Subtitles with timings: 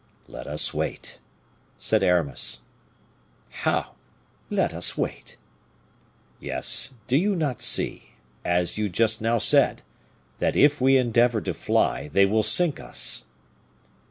[0.27, 1.19] "Let us wait,"
[1.77, 2.63] said Aramis.
[3.51, 3.93] "How
[4.49, 5.37] let us wait?"
[6.39, 9.83] "Yes; do you not see, as you just now said,
[10.39, 13.25] that if we endeavor to fly, they will sink us?"